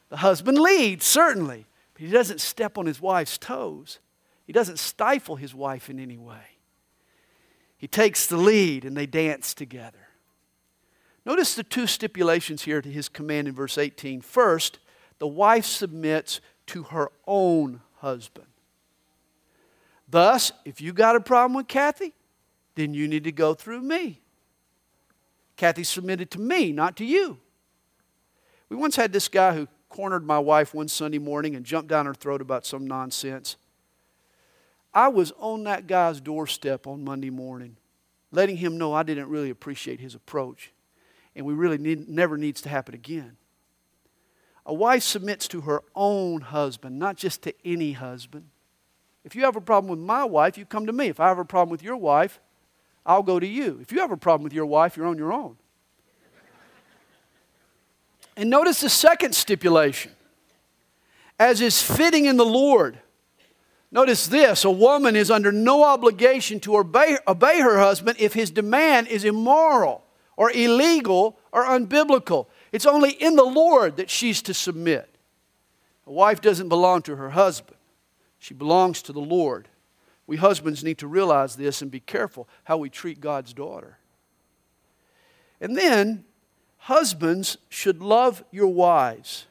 [0.09, 3.99] The husband leads, certainly, but he doesn't step on his wife's toes.
[4.47, 6.57] He doesn't stifle his wife in any way.
[7.77, 10.07] He takes the lead and they dance together.
[11.25, 14.21] Notice the two stipulations here to his command in verse 18.
[14.21, 14.79] First,
[15.19, 18.47] the wife submits to her own husband.
[20.09, 22.13] Thus, if you got a problem with Kathy,
[22.79, 24.21] then you need to go through me.
[25.57, 27.37] Kathy submitted to me, not to you.
[28.69, 32.05] We once had this guy who cornered my wife one Sunday morning and jumped down
[32.05, 33.57] her throat about some nonsense.
[34.93, 37.77] I was on that guy's doorstep on Monday morning,
[38.31, 40.71] letting him know I didn't really appreciate his approach,
[41.35, 43.37] and we really need, never needs to happen again.
[44.65, 48.45] A wife submits to her own husband, not just to any husband.
[49.23, 51.07] If you have a problem with my wife, you come to me.
[51.07, 52.39] If I have a problem with your wife,
[53.05, 53.79] I'll go to you.
[53.81, 55.57] If you have a problem with your wife, you're on your own.
[58.37, 60.11] And notice the second stipulation
[61.39, 62.99] as is fitting in the Lord.
[63.91, 68.51] Notice this a woman is under no obligation to obey, obey her husband if his
[68.51, 70.03] demand is immoral
[70.37, 72.47] or illegal or unbiblical.
[72.71, 75.15] It's only in the Lord that she's to submit.
[76.05, 77.77] A wife doesn't belong to her husband,
[78.37, 79.67] she belongs to the Lord.
[80.29, 83.97] We husbands need to realize this and be careful how we treat God's daughter.
[85.59, 86.23] And then,
[86.77, 89.47] husbands should love your wives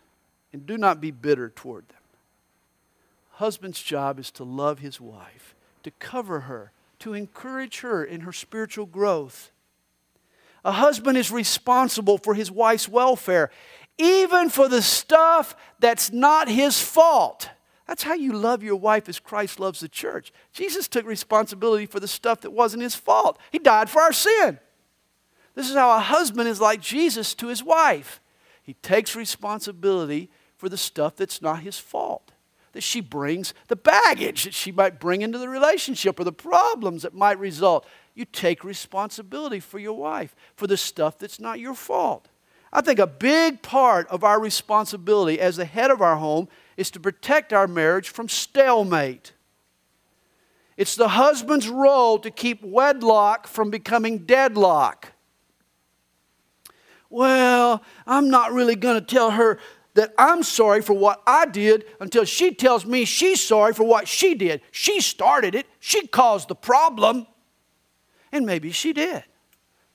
[0.53, 1.99] and do not be bitter toward them.
[3.31, 8.33] Husband's job is to love his wife, to cover her, to encourage her in her
[8.33, 9.51] spiritual growth.
[10.65, 13.51] A husband is responsible for his wife's welfare,
[13.99, 17.51] even for the stuff that's not his fault.
[17.89, 20.31] That's how you love your wife as Christ loves the church.
[20.53, 24.61] Jesus took responsibility for the stuff that wasn't his fault, he died for our sin.
[25.55, 28.21] This is how a husband is like Jesus to his wife.
[28.63, 32.31] He takes responsibility for the stuff that's not his fault.
[32.73, 37.03] That she brings the baggage that she might bring into the relationship or the problems
[37.03, 37.87] that might result.
[38.15, 42.28] You take responsibility for your wife, for the stuff that's not your fault.
[42.73, 46.91] I think a big part of our responsibility as the head of our home is
[46.93, 49.33] to protect our marriage from stalemate.
[50.77, 55.13] It's the husband's role to keep wedlock from becoming deadlock.
[57.11, 59.59] Well, I'm not really going to tell her
[59.95, 64.07] that I'm sorry for what I did until she tells me she's sorry for what
[64.07, 64.61] she did.
[64.71, 67.27] She started it, she caused the problem.
[68.31, 69.25] And maybe she did.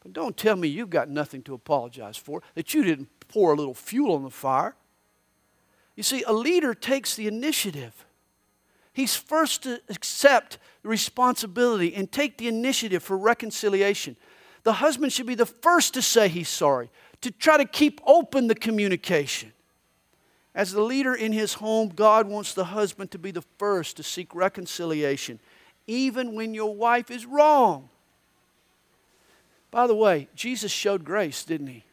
[0.04, 3.56] But don't tell me you've got nothing to apologize for, that you didn't pour a
[3.56, 4.76] little fuel on the fire.
[5.96, 8.06] You see, a leader takes the initiative.
[8.92, 14.18] He's first to accept responsibility and take the initiative for reconciliation.
[14.64, 16.90] The husband should be the first to say he's sorry,
[17.22, 19.54] to try to keep open the communication.
[20.54, 24.04] As the leader in his home, God wants the husband to be the first to
[24.04, 25.40] seek reconciliation,
[25.88, 27.90] even when your wife is wrong.
[29.74, 31.84] By the way, Jesus showed grace, didn't he?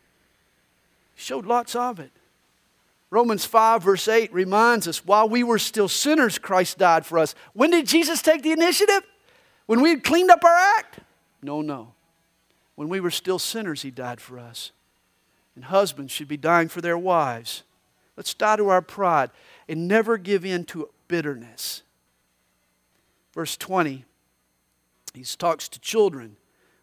[1.15, 2.11] He showed lots of it.
[3.09, 7.35] Romans 5, verse 8 reminds us while we were still sinners, Christ died for us.
[7.55, 9.03] When did Jesus take the initiative?
[9.65, 10.99] When we had cleaned up our act?
[11.43, 11.95] No, no.
[12.75, 14.73] When we were still sinners, He died for us.
[15.57, 17.63] And husbands should be dying for their wives.
[18.15, 19.31] Let's die to our pride
[19.71, 21.81] and never give in to bitterness.
[23.33, 24.05] Verse 20,
[25.15, 26.37] he talks to children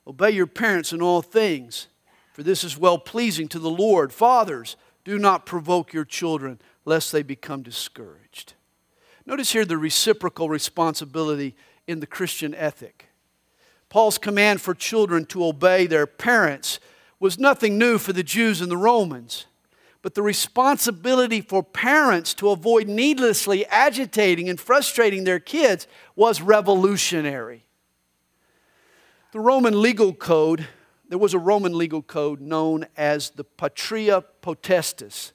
[0.07, 1.87] Obey your parents in all things,
[2.31, 4.13] for this is well pleasing to the Lord.
[4.13, 8.53] Fathers, do not provoke your children, lest they become discouraged.
[9.25, 13.09] Notice here the reciprocal responsibility in the Christian ethic.
[13.89, 16.79] Paul's command for children to obey their parents
[17.19, 19.45] was nothing new for the Jews and the Romans.
[20.01, 27.66] But the responsibility for parents to avoid needlessly agitating and frustrating their kids was revolutionary.
[29.31, 30.67] The Roman legal code
[31.09, 35.31] there was a Roman legal code known as the Patria Potestas,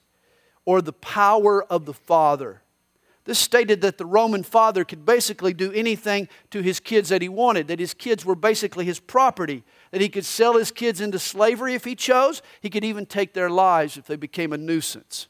[0.65, 2.61] or the power of the father.
[3.25, 7.29] This stated that the Roman father could basically do anything to his kids that he
[7.29, 11.17] wanted, that his kids were basically his property, that he could sell his kids into
[11.17, 12.41] slavery if he chose.
[12.61, 15.27] He could even take their lives if they became a nuisance.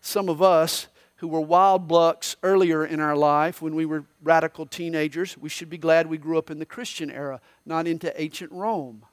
[0.00, 0.86] Some of us
[1.18, 5.68] who were wild bucks earlier in our life when we were radical teenagers, we should
[5.68, 9.04] be glad we grew up in the Christian era, not into ancient Rome.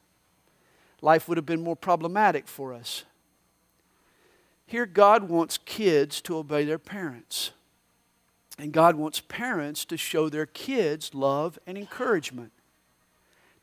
[1.01, 3.05] Life would have been more problematic for us.
[4.67, 7.51] Here, God wants kids to obey their parents.
[8.57, 12.51] And God wants parents to show their kids love and encouragement.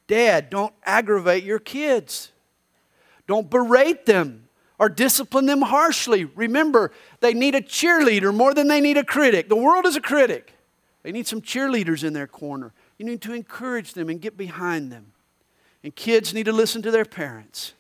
[0.07, 2.33] Dad, don't aggravate your kids.
[3.27, 6.25] Don't berate them or discipline them harshly.
[6.25, 9.49] Remember, they need a cheerleader more than they need a critic.
[9.49, 10.55] The world is a critic.
[11.03, 12.73] They need some cheerleaders in their corner.
[12.99, 15.13] You need to encourage them and get behind them.
[15.83, 17.75] And kids need to listen to their parents.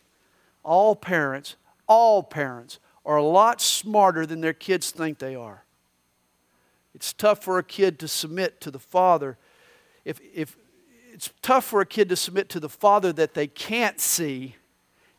[0.64, 5.64] All parents, all parents are a lot smarter than their kids think they are.
[6.94, 9.38] It's tough for a kid to submit to the father.
[10.04, 10.56] If, if
[11.12, 14.56] it's tough for a kid to submit to the father that they can't see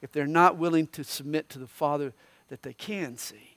[0.04, 2.14] if they're not willing to submit to the father
[2.50, 3.56] that they can see.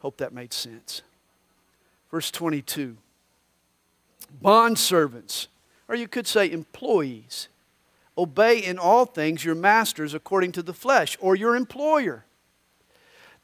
[0.00, 1.00] Hope that made sense.
[2.10, 2.98] Verse 22
[4.42, 5.48] Bond servants,
[5.88, 7.48] or you could say employees,
[8.18, 12.26] obey in all things your masters according to the flesh, or your employer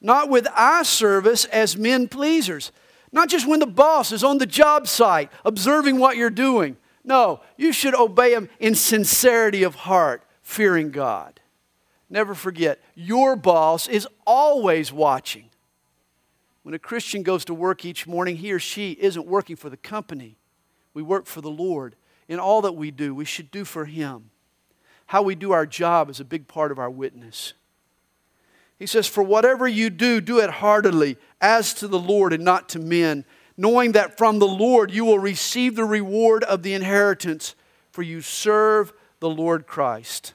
[0.04, 2.70] not with eye service as men pleasers.
[3.10, 6.76] Not just when the boss is on the job site observing what you're doing.
[7.02, 11.40] No, you should obey him in sincerity of heart, fearing God.
[12.08, 15.50] Never forget, your boss is always watching.
[16.62, 19.76] When a Christian goes to work each morning, he or she isn't working for the
[19.76, 20.36] company.
[20.92, 21.96] We work for the Lord.
[22.28, 24.30] In all that we do, we should do for Him.
[25.06, 27.52] How we do our job is a big part of our witness.
[28.78, 32.68] He says, For whatever you do, do it heartily, as to the Lord and not
[32.70, 33.24] to men,
[33.56, 37.54] knowing that from the Lord you will receive the reward of the inheritance,
[37.90, 38.92] for you serve
[39.24, 40.34] the Lord Christ.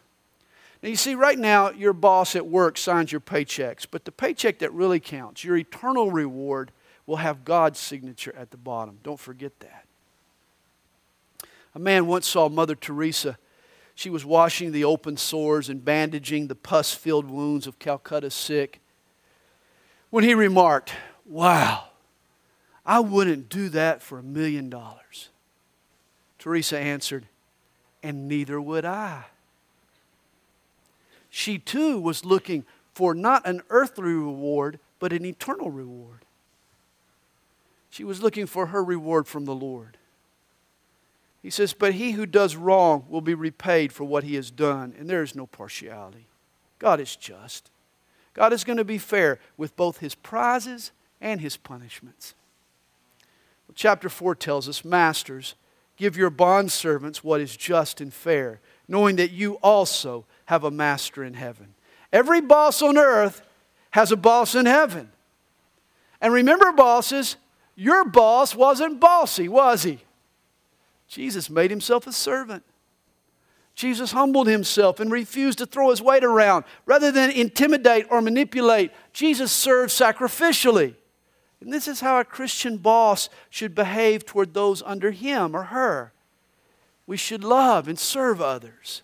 [0.82, 4.58] Now, you see, right now, your boss at work signs your paychecks, but the paycheck
[4.60, 6.71] that really counts, your eternal reward,
[7.06, 8.97] will have God's signature at the bottom.
[9.04, 9.86] Don't forget that.
[11.75, 13.38] A man once saw Mother Teresa
[13.93, 18.80] she was washing the open sores and bandaging the pus filled wounds of Calcutta's sick.
[20.10, 20.93] When he remarked,
[21.25, 21.89] Wow,
[22.86, 25.30] I wouldn't do that for a million dollars.
[26.39, 27.28] Teresa answered,
[28.02, 29.26] And neither would I.
[31.30, 36.26] She too was looking for not an earthly reward, but an eternal reward.
[37.90, 39.98] She was looking for her reward from the Lord.
[41.42, 44.94] He says, But he who does wrong will be repaid for what he has done,
[44.98, 46.28] and there is no partiality.
[46.78, 47.72] God is just.
[48.34, 52.34] God is going to be fair with both his prizes and his punishments.
[53.68, 55.56] Well, chapter 4 tells us, Masters,
[56.00, 61.24] give your bondservants what is just and fair, knowing that you also have a master
[61.24, 61.76] in heaven.
[62.12, 63.44] Every boss on earth
[63.92, 65.12] has a boss in heaven.
[66.22, 67.36] And remember, bosses,
[67.76, 70.00] your boss wasn't bossy, was he?
[71.08, 72.64] Jesus made himself a servant.
[73.76, 76.66] Jesus humbled himself and refused to throw his weight around.
[76.86, 80.96] Rather than intimidate or manipulate, Jesus served sacrificially.
[81.62, 86.13] And this is how a Christian boss should behave toward those under him or her.
[87.06, 89.02] We should love and serve others.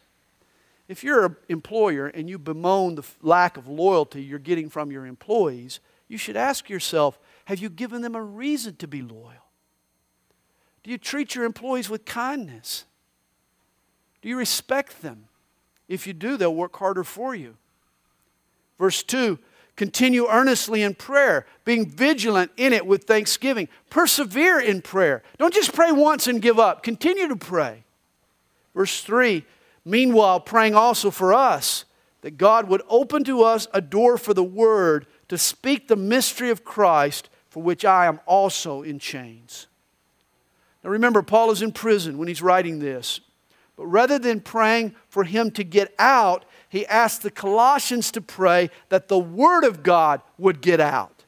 [0.87, 5.05] If you're an employer and you bemoan the lack of loyalty you're getting from your
[5.05, 9.45] employees, you should ask yourself have you given them a reason to be loyal?
[10.83, 12.85] Do you treat your employees with kindness?
[14.21, 15.25] Do you respect them?
[15.87, 17.57] If you do, they'll work harder for you.
[18.77, 19.39] Verse 2
[19.75, 23.67] Continue earnestly in prayer, being vigilant in it with thanksgiving.
[23.89, 25.21] Persevere in prayer.
[25.37, 27.83] Don't just pray once and give up, continue to pray.
[28.73, 29.45] Verse 3
[29.87, 31.85] Meanwhile, praying also for us
[32.21, 36.49] that God would open to us a door for the word to speak the mystery
[36.49, 39.67] of Christ, for which I am also in chains.
[40.83, 43.19] Now remember, Paul is in prison when he's writing this.
[43.75, 48.69] But rather than praying for him to get out, he asked the Colossians to pray
[48.89, 51.23] that the Word of God would get out.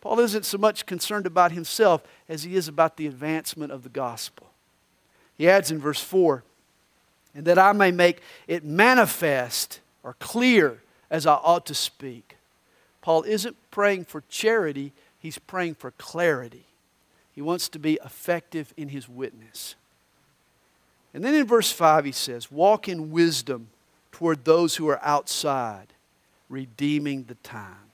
[0.00, 3.88] Paul isn't so much concerned about himself as he is about the advancement of the
[3.88, 4.46] gospel.
[5.36, 6.42] He adds in verse 4
[7.34, 10.80] and that I may make it manifest or clear
[11.10, 12.36] as I ought to speak.
[13.02, 16.64] Paul isn't praying for charity, he's praying for clarity.
[17.34, 19.76] He wants to be effective in his witness.
[21.14, 23.68] And then in verse 5, he says, Walk in wisdom
[24.18, 25.86] toward those who are outside,
[26.48, 27.92] redeeming the time.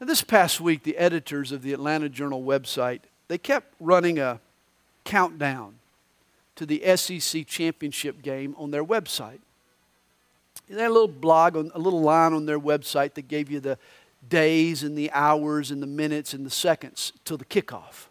[0.00, 4.40] Now, this past week, the editors of the Atlanta Journal website, they kept running a
[5.04, 5.74] countdown
[6.56, 9.38] to the SEC championship game on their website.
[10.68, 13.60] They had a little blog, on, a little line on their website that gave you
[13.60, 13.78] the
[14.28, 18.06] days and the hours and the minutes and the seconds till the kickoff.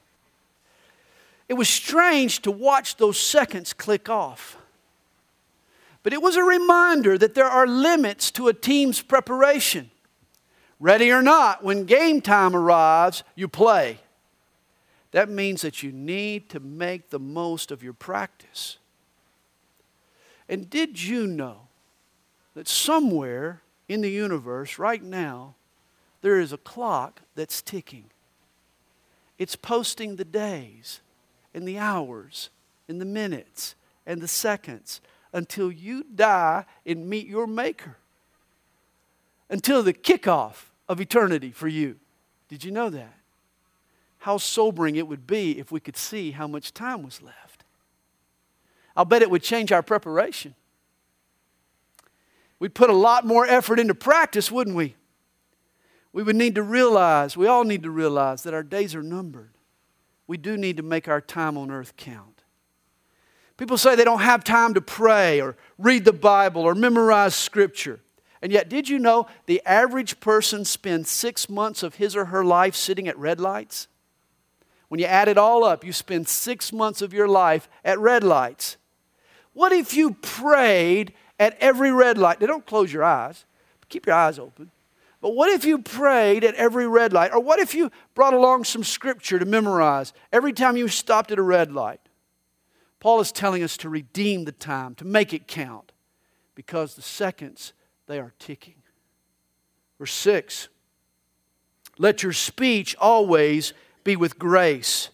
[1.50, 4.56] It was strange to watch those seconds click off.
[6.04, 9.92] But it was a reminder that there are limits to a team's preparation.
[10.80, 14.00] Ready or not, when game time arrives, you play.
[15.12, 18.78] That means that you need to make the most of your practice.
[20.48, 21.68] And did you know
[22.54, 25.56] that somewhere in the universe right now,
[26.22, 28.06] there is a clock that's ticking?
[29.38, 31.02] It's posting the days
[31.54, 32.50] and the hours
[32.88, 33.76] and the minutes
[34.06, 35.02] and the seconds
[35.34, 37.98] until you die and meet your Maker.
[39.50, 41.98] Until the kickoff of eternity for you.
[42.48, 43.14] Did you know that?
[44.20, 47.64] How sobering it would be if we could see how much time was left.
[48.96, 50.56] I'll bet it would change our preparation.
[52.60, 54.96] We'd put a lot more effort into practice, wouldn't we?
[56.12, 59.52] We would need to realize, we all need to realize that our days are numbered.
[60.28, 62.29] We do need to make our time on earth count.
[63.60, 68.00] People say they don't have time to pray or read the Bible or memorize Scripture.
[68.42, 72.46] And yet, did you know the average person spends six months of his or her
[72.46, 73.90] life sitting at red lights?
[74.88, 78.24] When you add it all up, you spend six months of your life at red
[78.24, 78.78] lights.
[79.52, 82.40] What if you prayed at every red light?
[82.40, 83.44] Now, don't close your eyes,
[83.90, 84.72] keep your eyes open.
[85.20, 87.34] But what if you prayed at every red light?
[87.34, 91.40] Or what if you brought along some scripture to memorize every time you stopped at
[91.40, 92.00] a red light?
[93.00, 95.92] Paul is telling us to redeem the time, to make it count,
[96.56, 97.74] because the seconds,
[98.08, 98.76] they are ticking.
[99.98, 100.68] Verse 6
[101.98, 103.74] Let your speech always
[104.04, 105.10] be with grace,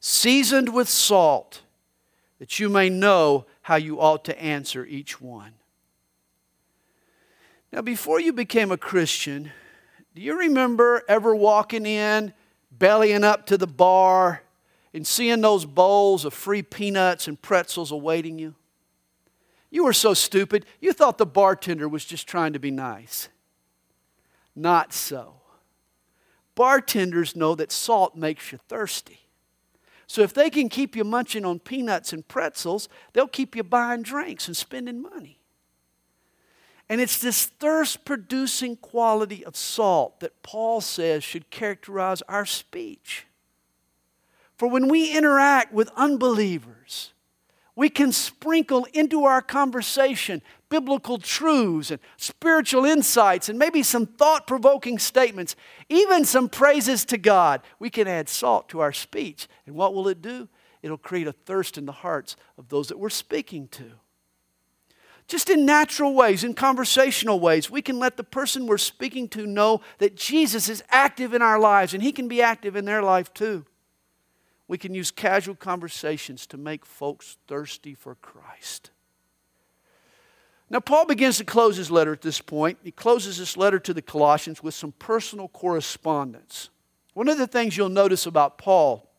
[0.00, 1.62] seasoned with salt,
[2.38, 5.52] that you may know how you ought to answer each one.
[7.72, 9.52] Now, before you became a Christian,
[10.14, 12.32] do you remember ever walking in,
[12.72, 14.42] bellying up to the bar,
[14.92, 18.54] and seeing those bowls of free peanuts and pretzels awaiting you?
[19.70, 23.28] You were so stupid, you thought the bartender was just trying to be nice.
[24.56, 25.34] Not so.
[26.54, 29.20] Bartenders know that salt makes you thirsty.
[30.06, 34.02] So if they can keep you munching on peanuts and pretzels, they'll keep you buying
[34.02, 35.38] drinks and spending money.
[36.88, 43.26] And it's this thirst producing quality of salt that Paul says should characterize our speech.
[44.60, 47.14] For when we interact with unbelievers,
[47.74, 54.46] we can sprinkle into our conversation biblical truths and spiritual insights and maybe some thought
[54.46, 55.56] provoking statements,
[55.88, 57.62] even some praises to God.
[57.78, 59.48] We can add salt to our speech.
[59.64, 60.46] And what will it do?
[60.82, 63.92] It'll create a thirst in the hearts of those that we're speaking to.
[65.26, 69.46] Just in natural ways, in conversational ways, we can let the person we're speaking to
[69.46, 73.02] know that Jesus is active in our lives and he can be active in their
[73.02, 73.64] life too.
[74.70, 78.92] We can use casual conversations to make folks thirsty for Christ.
[80.70, 82.78] Now, Paul begins to close his letter at this point.
[82.84, 86.68] He closes this letter to the Colossians with some personal correspondence.
[87.14, 89.10] One of the things you'll notice about Paul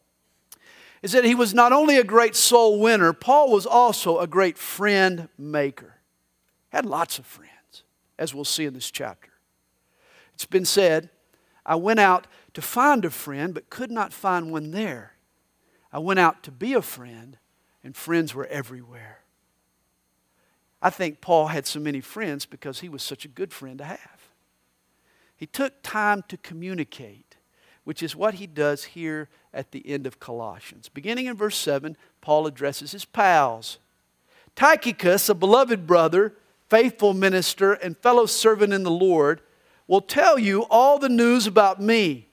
[1.01, 4.57] is that he was not only a great soul winner, Paul was also a great
[4.57, 5.95] friend maker.
[6.69, 7.83] Had lots of friends,
[8.17, 9.31] as we'll see in this chapter.
[10.33, 11.09] It's been said,
[11.65, 15.11] I went out to find a friend, but could not find one there.
[15.91, 17.37] I went out to be a friend,
[17.83, 19.19] and friends were everywhere.
[20.81, 23.85] I think Paul had so many friends because he was such a good friend to
[23.85, 24.29] have.
[25.35, 27.35] He took time to communicate,
[27.83, 30.89] which is what he does here at the end of Colossians.
[30.89, 33.77] Beginning in verse 7, Paul addresses his pals.
[34.55, 36.35] Tychicus, a beloved brother,
[36.69, 39.41] faithful minister, and fellow servant in the Lord,
[39.87, 42.27] will tell you all the news about me.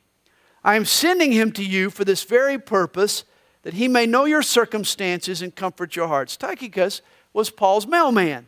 [0.62, 3.24] I am sending him to you for this very purpose
[3.62, 6.36] that he may know your circumstances and comfort your hearts.
[6.36, 7.02] Tychicus
[7.32, 8.46] was Paul's mailman.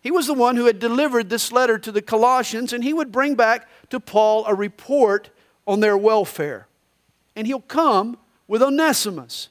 [0.00, 3.12] He was the one who had delivered this letter to the Colossians, and he would
[3.12, 5.30] bring back to Paul a report
[5.66, 6.66] on their welfare.
[7.36, 8.18] And he'll come
[8.48, 9.50] with Onesimus,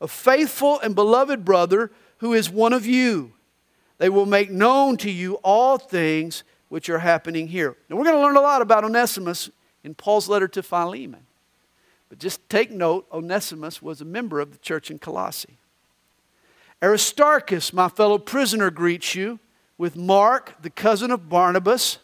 [0.00, 3.32] a faithful and beloved brother who is one of you.
[3.98, 7.76] They will make known to you all things which are happening here.
[7.88, 9.50] Now, we're going to learn a lot about Onesimus
[9.82, 11.26] in Paul's letter to Philemon.
[12.08, 15.58] But just take note Onesimus was a member of the church in Colossae.
[16.82, 19.40] Aristarchus, my fellow prisoner, greets you
[19.76, 21.98] with Mark, the cousin of Barnabas,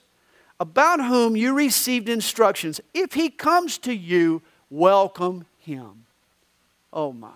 [0.61, 2.81] about whom you received instructions.
[2.93, 6.07] If he comes to you, welcome him.
[6.93, 7.33] Oh my,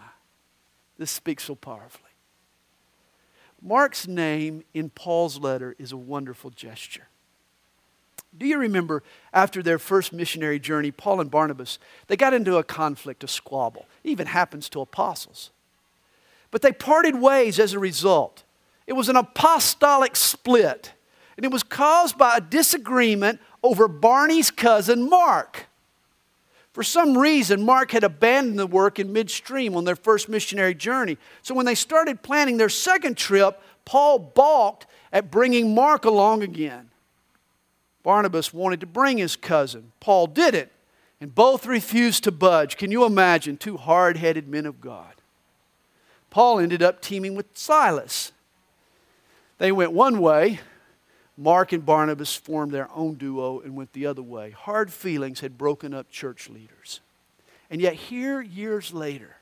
[0.99, 2.05] this speaks so powerfully.
[3.61, 7.09] Mark's name in Paul's letter is a wonderful gesture.
[8.39, 12.65] Do you remember after their first missionary journey, Paul and Barnabas, they got into a
[12.65, 13.87] conflict, a squabble.
[14.05, 15.51] It even happens to apostles.
[16.51, 18.45] But they parted ways as a result.
[18.87, 20.93] It was an apostolic split,
[21.37, 25.67] and it was caused by a disagreement over Barney's cousin Mark.
[26.73, 31.19] For some reason, Mark had abandoned the work in midstream on their first missionary journey.
[31.43, 36.88] So when they started planning their second trip, Paul balked at bringing Mark along again.
[38.09, 39.93] Barnabas wanted to bring his cousin.
[40.01, 40.73] Paul did it,
[41.21, 42.79] and both refused to budge.
[42.79, 45.13] Can you imagine two hard headed men of God?
[46.31, 48.33] Paul ended up teaming with Silas.
[49.59, 50.61] They went one way,
[51.37, 54.53] Mark and Barnabas formed their own duo and went the other way.
[54.53, 57.01] Hard feelings had broken up church leaders.
[57.69, 59.37] And yet, here, years later,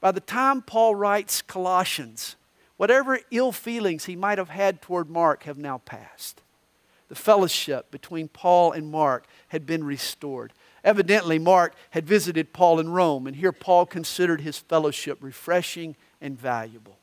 [0.00, 2.34] by the time Paul writes Colossians,
[2.78, 6.42] whatever ill feelings he might have had toward Mark have now passed.
[7.08, 10.52] The fellowship between Paul and Mark had been restored.
[10.82, 16.38] Evidently, Mark had visited Paul in Rome, and here Paul considered his fellowship refreshing and
[16.38, 16.98] valuable.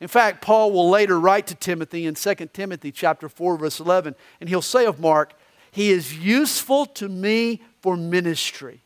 [0.00, 4.14] In fact, Paul will later write to Timothy in 2 Timothy chapter 4 verse 11,
[4.40, 5.34] and he'll say of Mark,
[5.70, 8.82] "He is useful to me for ministry."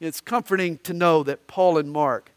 [0.00, 2.32] It's comforting to know that Paul and Mark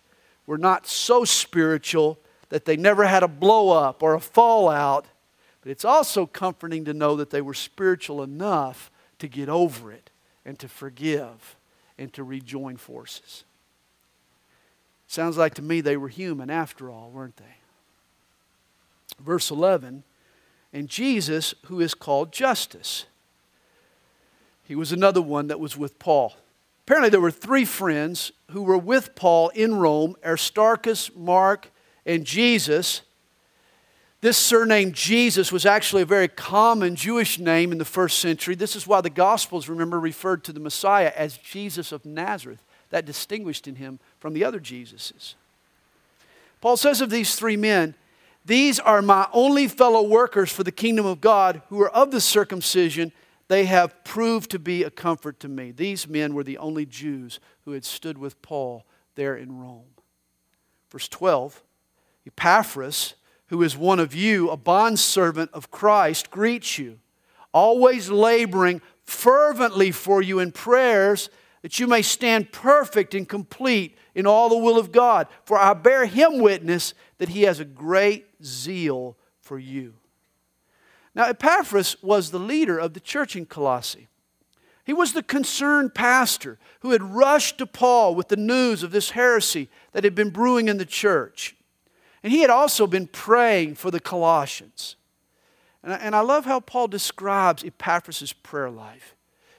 [0.46, 2.18] were not so spiritual
[2.50, 5.06] that they never had a blow up or a fallout,
[5.68, 8.90] but it's also comforting to know that they were spiritual enough
[9.20, 10.10] to get over it
[10.46, 11.58] and to forgive
[11.98, 13.44] and to rejoin forces.
[15.08, 17.58] Sounds like to me they were human after all, weren't they?
[19.20, 20.04] Verse 11,
[20.72, 23.06] and Jesus, who is called Justus,
[24.64, 26.34] He was another one that was with Paul.
[26.86, 31.72] Apparently, there were three friends who were with Paul in Rome Aristarchus, Mark,
[32.06, 33.02] and Jesus.
[34.28, 38.56] This surname Jesus was actually a very common Jewish name in the first century.
[38.56, 42.62] This is why the Gospels, remember, referred to the Messiah as Jesus of Nazareth.
[42.90, 45.36] That distinguished in him from the other Jesuses.
[46.60, 47.96] Paul says of these three men,
[48.44, 52.20] These are my only fellow workers for the kingdom of God who are of the
[52.20, 53.14] circumcision.
[53.48, 55.72] They have proved to be a comfort to me.
[55.72, 58.84] These men were the only Jews who had stood with Paul
[59.16, 59.88] there in Rome.
[60.92, 61.64] Verse 12
[62.26, 63.14] Epaphras,
[63.48, 67.00] who is one of you, a bondservant of Christ, greets you,
[67.54, 71.30] always laboring fervently for you in prayers
[71.62, 75.28] that you may stand perfect and complete in all the will of God.
[75.44, 79.96] For I bear him witness that he has a great zeal for you.
[81.16, 84.08] Now, Epaphras was the leader of the church in Colossae.
[84.86, 89.10] He was the concerned pastor who had rushed to Paul with the news of this
[89.10, 91.57] heresy that had been brewing in the church.
[92.24, 94.96] And he had also been praying for the Colossians.
[95.84, 99.16] And I, love how Paul describes Epaphras' prayer life.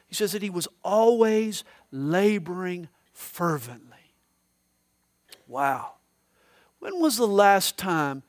[0.07, 4.13] He says that he was always laboring fervently.
[5.47, 5.93] Wow.
[6.81, 8.23] When was the last time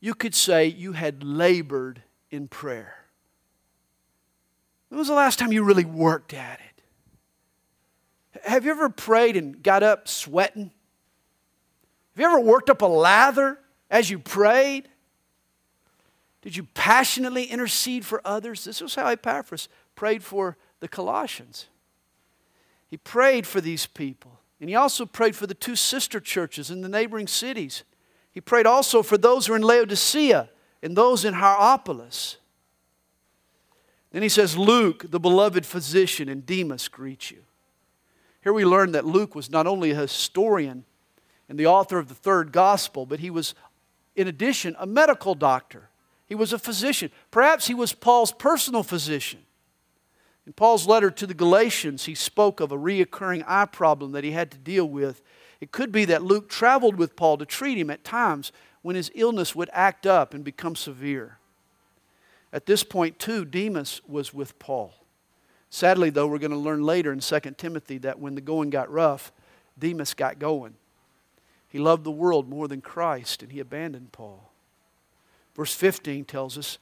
[0.00, 2.96] you could say you had labored in prayer?
[4.88, 6.82] When was the last time you really worked at it?
[8.44, 10.72] Have you ever prayed and got up sweating?
[12.20, 13.58] Have you ever worked up a lather
[13.90, 14.90] as you prayed?
[16.42, 18.64] Did you passionately intercede for others?
[18.64, 21.68] This was how Epaphras prayed for the Colossians.
[22.88, 24.38] He prayed for these people.
[24.60, 27.84] And he also prayed for the two sister churches in the neighboring cities.
[28.30, 30.50] He prayed also for those who are in Laodicea
[30.82, 32.36] and those in Hierapolis.
[34.12, 37.44] Then he says, Luke, the beloved physician, and Demas greet you.
[38.42, 40.84] Here we learn that Luke was not only a historian
[41.50, 43.56] and the author of the third gospel, but he was,
[44.14, 45.88] in addition, a medical doctor.
[46.28, 47.10] He was a physician.
[47.32, 49.40] Perhaps he was Paul's personal physician.
[50.46, 54.30] In Paul's letter to the Galatians, he spoke of a reoccurring eye problem that he
[54.30, 55.22] had to deal with.
[55.60, 59.10] It could be that Luke traveled with Paul to treat him at times when his
[59.16, 61.38] illness would act up and become severe.
[62.52, 64.94] At this point, too, Demas was with Paul.
[65.68, 68.88] Sadly, though, we're going to learn later in 2 Timothy that when the going got
[68.88, 69.32] rough,
[69.76, 70.74] Demas got going.
[71.70, 74.50] He loved the world more than Christ, and he abandoned Paul.
[75.54, 76.78] Verse 15 tells us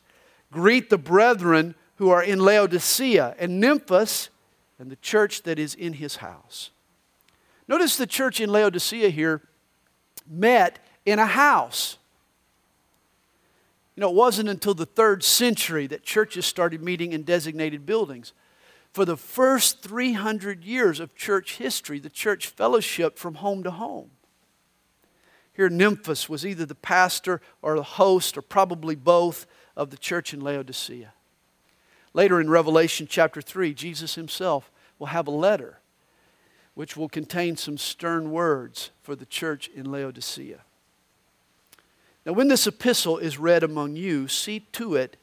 [0.51, 4.31] Greet the brethren who are in Laodicea and Nymphas
[4.79, 6.71] and the church that is in his house.
[7.67, 9.43] Notice the church in Laodicea here
[10.27, 11.99] met in a house.
[13.95, 18.33] You know, it wasn't until the third century that churches started meeting in designated buildings.
[18.93, 24.13] For the first 300 years of church history, the church fellowshiped from home to home.
[25.59, 29.45] Here, Nymphas was either the pastor or the host, or probably both,
[29.77, 31.13] of the church in Laodicea.
[32.15, 35.81] Later in Revelation chapter 3, Jesus himself will have a letter
[36.75, 40.61] which will contain some stern words for the church in Laodicea.
[42.25, 45.17] Now, when this epistle is read among you, see to it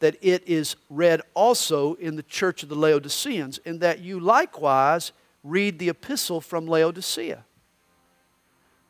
[0.00, 5.12] that it is read also in the church of the Laodiceans, and that you likewise
[5.42, 7.46] read the epistle from Laodicea.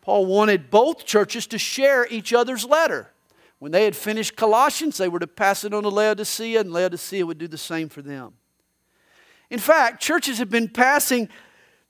[0.01, 3.11] Paul wanted both churches to share each other's letter.
[3.59, 7.27] When they had finished Colossians, they were to pass it on to Laodicea, and Laodicea
[7.27, 8.33] would do the same for them.
[9.51, 11.29] In fact, churches have been passing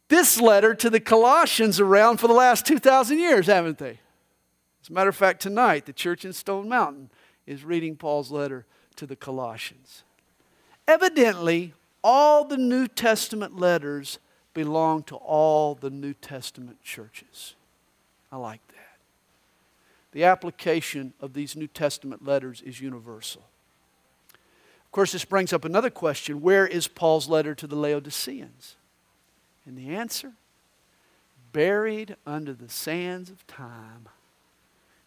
[0.09, 4.01] this letter to the Colossians around for the last 2,000 years, haven't they?
[4.83, 7.11] As a matter of fact, tonight, the church in Stone Mountain
[7.47, 10.03] is reading Paul's letter to the Colossians.
[10.89, 14.19] Evidently, all the New Testament letters
[14.55, 17.55] belong to all the New Testament churches.
[18.33, 18.77] I like that.
[20.13, 23.43] The application of these New Testament letters is universal.
[24.85, 28.75] Of course, this brings up another question where is Paul's letter to the Laodiceans?
[29.65, 30.33] And the answer
[31.53, 34.09] buried under the sands of time.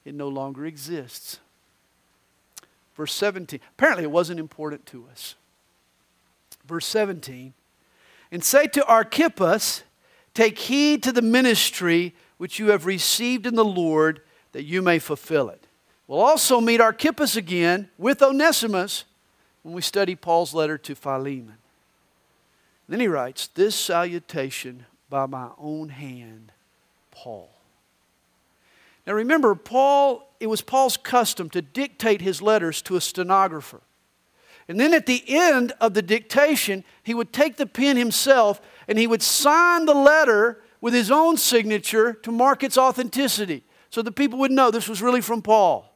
[0.05, 1.39] It no longer exists.
[2.95, 3.59] Verse 17.
[3.77, 5.35] Apparently, it wasn't important to us.
[6.65, 7.53] Verse 17.
[8.31, 9.83] And say to Archippus,
[10.33, 14.19] Take heed to the ministry which you have received in the Lord,
[14.51, 15.65] that you may fulfill it.
[16.07, 19.05] We'll also meet Archippus again with Onesimus
[19.61, 21.55] when we study Paul's letter to Philemon.
[22.89, 26.51] Then he writes, This salutation by my own hand,
[27.11, 27.49] Paul.
[29.07, 33.79] Now remember, Paul, it was Paul's custom to dictate his letters to a stenographer.
[34.67, 38.99] And then at the end of the dictation, he would take the pen himself and
[38.99, 44.11] he would sign the letter with his own signature to mark its authenticity so the
[44.11, 45.89] people would know this was really from Paul.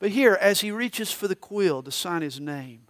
[0.00, 2.88] But here, as he reaches for the quill to sign his name,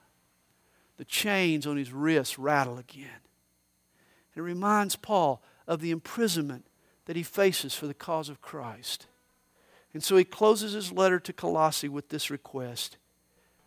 [0.96, 3.20] the chains on his wrists rattle again.
[4.34, 6.68] It reminds Paul of the imprisonment
[7.04, 9.06] that he faces for the cause of Christ.
[9.92, 12.96] And so he closes his letter to Colossae with this request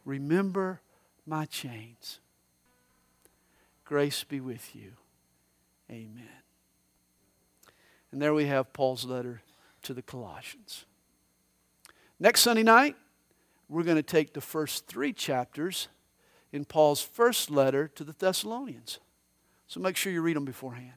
[0.05, 0.81] Remember
[1.23, 2.19] my chains.
[3.85, 4.93] Grace be with you.
[5.91, 6.36] Amen.
[8.11, 9.41] And there we have Paul's letter
[9.83, 10.85] to the Colossians.
[12.19, 12.95] Next Sunday night,
[13.69, 15.87] we're going to take the first three chapters
[16.51, 18.99] in Paul's first letter to the Thessalonians.
[19.67, 20.93] So make sure you read them beforehand.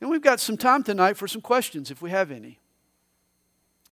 [0.00, 2.58] And we've got some time tonight for some questions if we have any.